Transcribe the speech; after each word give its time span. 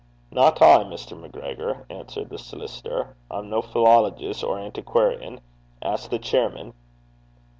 'Not 0.31 0.59
I, 0.63 0.83
Mr. 0.83 1.15
MacGregor,' 1.15 1.85
answered 1.91 2.29
the 2.29 2.39
solicitor. 2.39 3.15
'I'm 3.29 3.51
no 3.51 3.61
philologist 3.61 4.43
or 4.43 4.57
antiquarian. 4.57 5.41
Ask 5.79 6.09
the 6.09 6.17
chairman.' 6.17 6.73